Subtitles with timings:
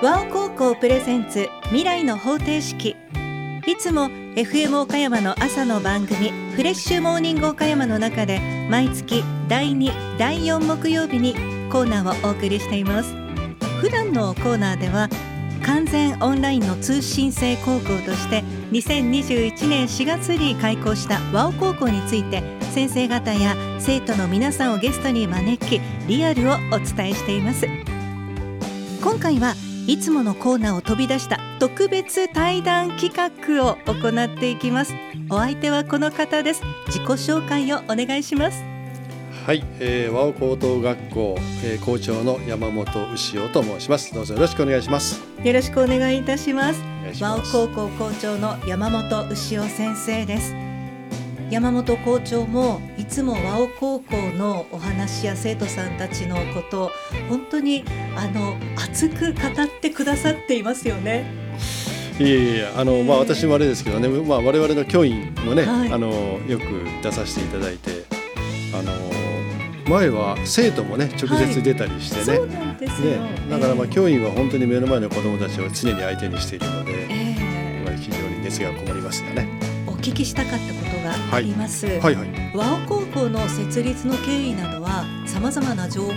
[0.00, 2.96] ワオ高校プレゼンツ未来の方程式。
[3.66, 11.34] いつも FM 岡山の朝の番組フレッシュモーニング岡山の中で毎月第2第4木曜日に
[11.70, 13.14] コーナーをお送りしています。
[13.82, 15.10] 普段のコーナーでは
[15.66, 18.42] 完全オンラインの通信制高校として
[18.72, 27.66] 2021年4月に開校した和尾高校について先生方や生徒の皆さんをゲストに招きリアルをお伝えしています。
[29.02, 29.56] 今回は
[29.88, 34.94] いつものコーナーを飛び出した特別対談企画を行っていきます。
[35.28, 36.62] お相手はこの方です。
[36.86, 38.62] 自己紹介をお願いします。
[39.44, 44.14] はい、えー、和尾高等学校、えー、校長の山本牛尾と申します。
[44.14, 45.20] どうぞよろしくお願いします。
[45.42, 46.80] よろしくお願いいたします。
[47.20, 50.67] 和尾高校校長の山本牛尾先生です
[51.50, 56.90] 山本校長もいつも和尾高校のお話や生徒さんたちのこと
[57.30, 57.84] 本当に
[58.16, 61.24] あの熱く語ってくださっていますよね。
[62.20, 66.08] いえいえあの、まあ、私もあれですけどね、まあ、我々の教員もね、はい、あの
[66.48, 66.64] よく
[67.02, 68.04] 出させていただいて
[68.74, 68.92] あの
[69.88, 72.38] 前は生徒もね直接出たりしてね。
[72.40, 73.50] はい、ね。
[73.50, 79.48] だからまあ教員は本当に目の前の子どもたちを常に相手にしているので、えー、非常に熱がこもりますよね。
[79.86, 81.86] お聞きしたかったことがあります。
[81.86, 81.98] はい。
[82.00, 86.08] はいはい、和尾高校の設立の経緯などはさまざまな情報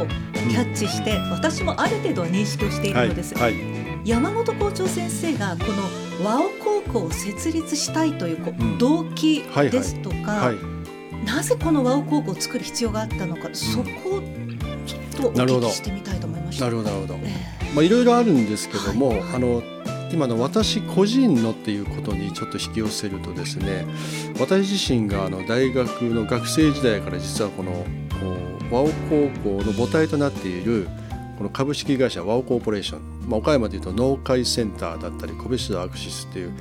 [0.00, 3.34] をキャッチして、うん、私もある程度認識をしているのです。
[3.34, 3.54] はい、
[4.04, 5.64] 山本校長先生がこ
[6.20, 10.52] の和尾高校を設立したいというこう動機ですとか、
[11.24, 14.22] なぜこの和尾高校を作る必要があったのか、そこを
[14.86, 16.64] ちょっとお聞きしてみたいと思いました。
[16.64, 17.18] なるほどなるほど。
[17.74, 19.62] まあいろいろあるんですけども、はいはい、あの
[20.12, 23.86] 今の私個人のっていうことにちょっと引き寄せるとですね
[24.38, 27.84] 私自身があの大学の学生時代から実はこの
[28.70, 30.88] 和尾高校の母体となっている
[31.38, 36.52] この株式会社ワオコーポレーション、まあ、岡山でいうと農会センターだったり戸別アクシスっていう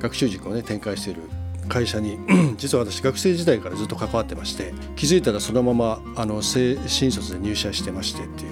[0.00, 1.22] 学習塾をね展開している
[1.68, 2.18] 会社に
[2.58, 6.78] 実は私学生時代からずっと関わってまして気づいたらそのままあの新
[7.10, 8.50] 卒で入社してましてっていう、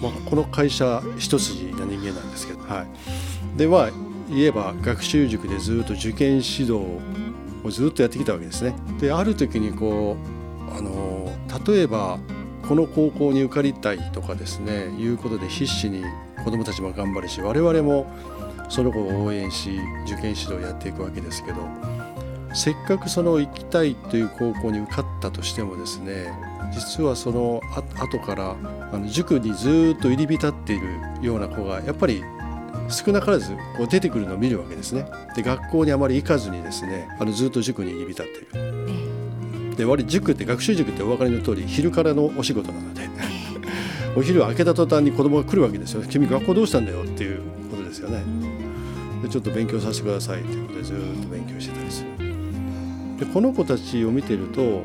[0.00, 2.84] まあ、この会社一筋な人間なんですけど、は
[3.54, 3.90] い、では
[4.28, 6.72] 言えば学習塾でずっと受験指導
[7.64, 8.74] をずっとやってきたわけですね。
[9.00, 10.16] である時にこ
[10.72, 11.32] うあの
[11.66, 12.18] 例えば
[12.68, 16.04] この高校に受かりたいとかですねいうことで必死に
[16.44, 18.12] 子どもたちも頑張るし我々も
[18.68, 21.58] その子を応援し受験指導をやっていくわけですけど
[22.52, 26.32] せっかくその行きたいという高校に受かったとしてもですね
[26.72, 27.60] 実はその
[27.98, 28.56] 後から
[28.92, 30.88] あの塾にずっと入り浸っている
[31.22, 32.22] ような子がやっぱり
[32.88, 35.06] 少なからずこう出てくるのを見るわけですね。
[35.34, 38.62] で学校にあまり行かずにですねあのずっと塾に入り浸ってい
[39.70, 39.76] る。
[39.76, 43.08] で割塾って学習塾ってお分かりの通り昼からのお仕事なので
[44.16, 46.02] お昼明けた途端に子供が来るわけですよ。
[46.08, 47.40] 君学校どうしたんだよっていう
[47.70, 48.22] ことですよね。
[49.22, 52.16] でちょっと勉強させてくださいということでずっと勉強してたりする。
[53.18, 54.84] でこの子たちを見てると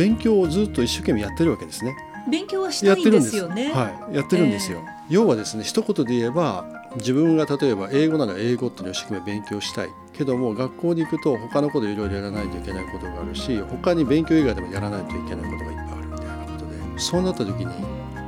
[0.00, 1.94] 勉強をずっと一生懸命やってるわけですね。
[2.30, 3.70] 勉強はしたいんですよね。
[3.70, 4.78] はい、やってるんですよ。
[4.78, 6.64] えー、要はですね一言で言えば
[6.96, 17.66] 自分が例えば英語なら英語っていうのを一生懸命勉強したいけども学校に行くと他のこといろいろやらないといけないことがあるし他に勉強以外でもやらないといけないことがいっぱいあるみたいなことでそうなった時に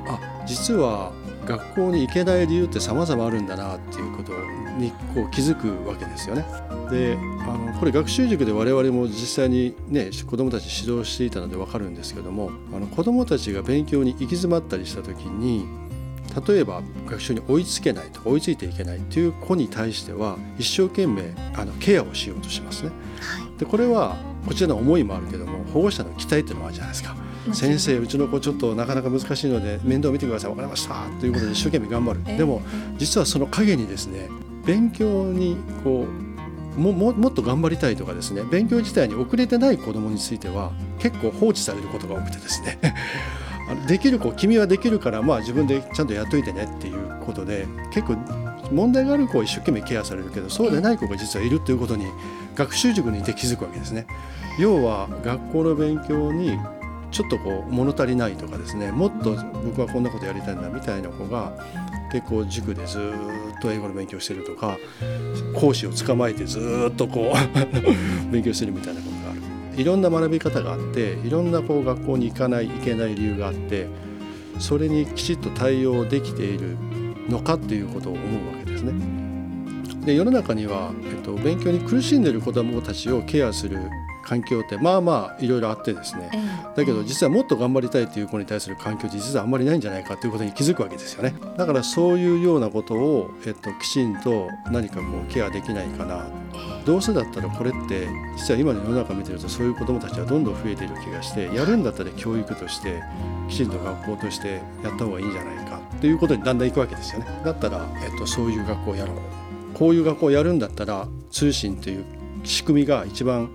[0.07, 1.13] あ実は
[1.47, 4.33] 学校に行けない理由って様々あるんだなっていうこと
[4.79, 6.45] にこう気づくわけですよね。
[6.91, 15.67] であのこれ学習塾で我々も実際にね子どもたち指導していたので分かるんですけどもあの子どもたちが勉強に行き詰まったりした時に
[16.47, 22.91] 例えば学習に追いつけないとか追いついていけないという子に対しては一生懸命あのケアをしようとしますね。
[23.59, 24.17] でこれは
[24.47, 27.15] こちらの思いもあるけども保護者の期待っていうのもあるじゃないですか。
[27.53, 30.51] 先生うちの子ちょっとなかなか難しいので面倒を見てください。
[30.51, 30.95] 分かりました。
[31.21, 32.63] ということで一生懸命頑張る、でも
[32.99, 34.29] 実はその陰にですね
[34.65, 36.07] 勉強にこ
[36.77, 42.79] うもももっと頑張りたいとかですね勉強自体に遅れてない子どもについては結構放置されることが多くてですね。
[43.87, 48.17] できる子君はできるからまあ自分でちゃんとやっといてねっていうことで結構
[48.71, 52.07] 問題がある子は一生懸命ケアされるけどそうでない子が実はいるということに
[52.55, 54.07] 学習塾にいて気づくわけですね。
[54.59, 56.59] 要は学校の勉強に
[57.13, 61.53] ちょっとこう物足りないとかですねもっと僕はこんなことやりたいんだみたいな子が
[62.11, 64.79] 結構塾でずっと英語の勉強してるとか
[65.55, 67.37] 講師を捕まえてずっとこう
[68.33, 69.41] 勉強してるみたいなことがある
[69.81, 73.89] いろんな学び方があっていろんなこう学校に行かない行けない理由があって
[74.59, 76.77] それにきちっと対応できている
[77.29, 78.93] のかっていうことを思うわけですね。
[80.05, 83.79] で世の中には、えっと、勉強に苦しんでいる子どもたちをケアする
[84.23, 86.31] 環境ってまあまあいろいろあってですね、
[86.77, 91.35] だけど実はもっと頑張りたいという子に対する環境って実はあんまりないんじゃないかということに気づくわけですよね。
[91.57, 96.27] だからそういうようなことを、えっと、きちんと何かこうケアできないかな。
[96.85, 103.03] どうせだったらこれって実は今の世の中見てるとそういう子どもたちはどんどん増えている気がしてやるんだったら教育として
[103.49, 105.81] きちんと学校としてやった方がいいんじゃないか。
[106.01, 107.27] ということにだんだんいくわけですよね。
[107.45, 109.17] だったら、えっと、そういう学校をやろう。
[109.75, 112.05] こういう学校をやるんだったら通信という
[112.45, 113.51] 仕組みが一番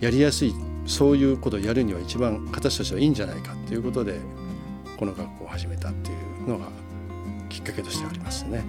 [0.00, 0.54] やりやすい
[0.86, 4.18] そういうことをやるには一番形としてはいいんじゃないかということで
[4.98, 6.14] この学校を始めたってい
[6.46, 6.66] うのが
[7.48, 8.64] きっかけとしてありますね。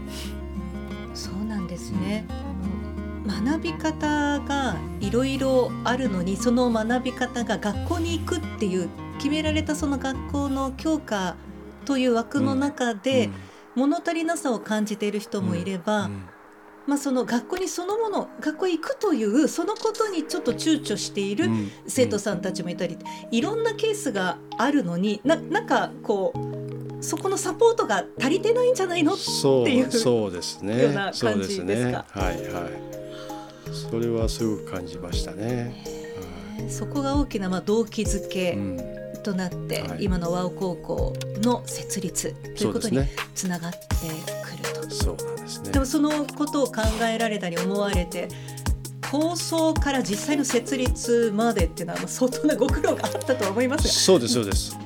[1.13, 2.25] そうなんですね、
[3.25, 11.35] うん、学び方がいろいろあるのにその学び方が学校に行くっていう決められたその学校の教科
[11.85, 13.29] という枠の中で
[13.75, 16.11] 物足りなさを感じている人もいれば、うん。
[16.11, 16.25] うん
[16.91, 21.49] まあ、その学校にそのもの学校行くというそのことにちょっと躊躇している
[21.87, 22.97] 生徒さんたちもいたり、
[23.31, 29.13] いろんなケースがあるのにななんかこうそこのサポートが足りてないんじゃないの？
[29.13, 29.21] って
[29.73, 30.83] いうそうですね。
[30.83, 32.05] ような感じですか。
[32.09, 32.71] はいはい。
[33.73, 35.85] それはすごく感じましたね。
[36.67, 38.57] そこが大きなまあ動機づけ、
[39.23, 42.99] となって、はい、今の和尾高校の設立ということに
[43.33, 44.93] つながってくると。
[44.93, 45.71] そうなんですね。
[45.71, 48.27] でもそのことを考えられたり思われて
[49.11, 54.77] 構想から実際の設立までっていうのは相当なご苦労があったと思いますそうですそうです。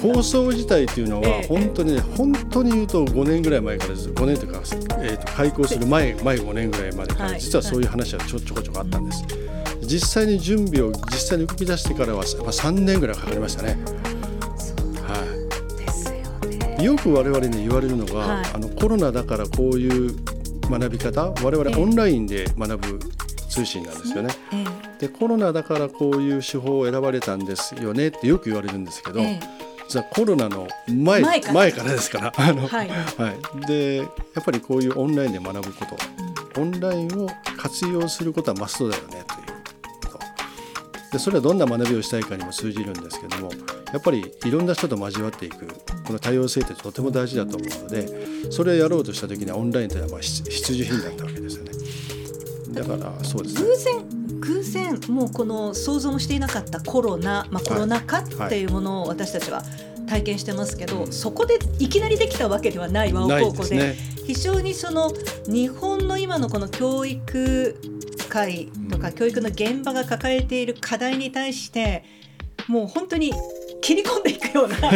[0.00, 4.10] 構想自体っていうのは本当にね、本当に言うと5年ぐらい前からです。
[4.10, 4.60] 5年というか、
[5.02, 9.24] えー、と開校する前前5年ぐらいまでから実はそういう話はちょちょこちょこあったんです。
[9.80, 13.78] 実際に準備を実際に動き出してからは、まあ、3年ぐらいかかりましたね。
[16.84, 20.14] はい、よく我々に言われるのが、はい、あのコロナだからこういう
[20.70, 22.98] 学び方我々オンラインで学ぶ
[23.48, 24.30] 通信なんですよね。
[24.98, 29.20] でコロナだからこういう手法を選ばれたんですよねってよく言われるんですけど、
[29.88, 31.90] 実はコロナの前前から。
[31.90, 32.32] ですから。
[32.36, 33.32] あの、はい、は
[33.62, 34.04] い、でや
[34.40, 39.43] っぱりこういうオンラインで学ぶこと、オンラインを活用することはマストだよねという
[41.14, 43.52] でそれはどんな学びをしたいかにも通じるんですけども
[43.92, 45.68] やっぱりいろんな人と交わっていく
[46.04, 51.70] この多様性ってとても大事だと思うのでそれをやろうとした時にはオンラインというのはまあ必需品だったわけですよね。
[52.72, 53.62] だからそうですね。
[53.62, 59.62] 偶然偶然もうこの想像もしていなかったコロナ、まあ、コロナ禍っていうものを私たちは
[60.08, 63.96] 体験してますけど、はいはい、そこでいきなりできたわけではない和尾高校で、ね、
[64.26, 65.12] 非常にその
[65.46, 67.78] 日本の今のこの教育
[68.34, 72.02] 会とか教育の現場が抱えている課題に対して
[72.66, 73.32] もう本当に
[73.80, 74.76] 切り込んでいくような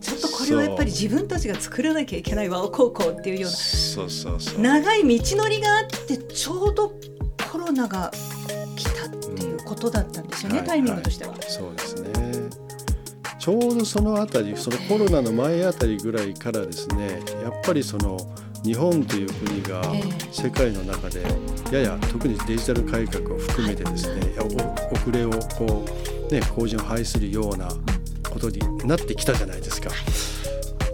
[0.00, 3.50] ちょっとこれはやっぱり自分たちが作らなきゃいけない和尾高校っていうよう
[4.62, 6.94] な長い道のりがあってちょうど
[7.52, 8.10] コロナが
[8.76, 11.32] 来たっていうことだったんですよね、うん、タイミングとしては。
[11.32, 12.10] はいはい、そうですね。
[13.38, 18.16] ちょうどそのあたりそのコロナの前あたりぐらいからですねやっぱりその
[18.64, 19.82] 日本という国が
[20.32, 21.22] 世界の中で
[21.70, 24.22] やや特にデジタル改革を含めてですね
[24.90, 25.84] 遅れをこ
[26.30, 27.68] う、ね、後陣を排するような
[28.30, 28.58] ことに
[28.88, 29.90] なってきたじゃないですか。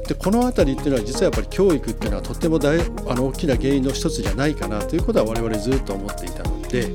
[0.09, 6.91] でこの辺りっていうのは実はやっぱり教育っていうのはとっても大あの大きな原因の一つじゃないかなということは我々ずっと思っていたので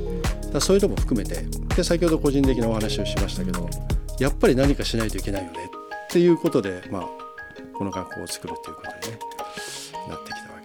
[0.52, 1.42] だそういうのも含めて
[1.74, 3.70] で先ほど個人的なお話をしましたけど
[4.20, 5.70] やっぱり何かしないといけないよね
[6.08, 7.08] っていうことで、まあ、
[7.72, 9.18] この学校を作るということに、ね、
[10.10, 10.55] なってきたですけどね。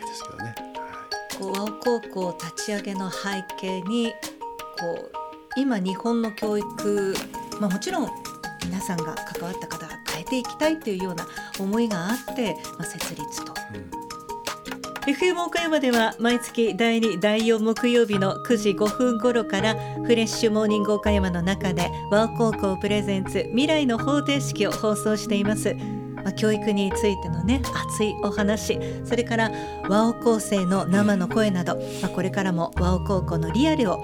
[1.42, 4.14] こう和尾高校立ち上げの背景に
[4.80, 5.12] こう
[5.60, 7.16] 今日本の教育、
[7.60, 8.10] まあ、もちろん
[8.64, 11.28] 皆さんが関わった方が変えていきたいというような
[11.60, 13.54] 思いがあって、まあ、設立と。
[13.74, 14.02] うん
[15.08, 19.74] FM 岡山では毎月第2第4木曜日の9時5分頃から
[20.06, 25.76] フレッシュモーニング岡山の中で和尾高校プレゼンツ未来の方程式を放送しています
[26.24, 29.52] まあ、教育についてのね熱いお話それから
[29.88, 34.04] 和尾高生の生の声など、まあ、これからも和尾高校のリアルを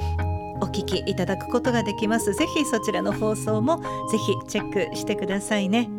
[0.59, 2.33] お聞きいただくことができます。
[2.33, 3.77] ぜひそちらの放送も
[4.12, 5.89] ぜひチェックしてくださいね。